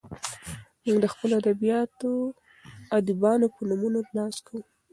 [0.85, 1.33] موږ د خپلو
[2.97, 4.59] ادیبانو په نومونو ناز کوو.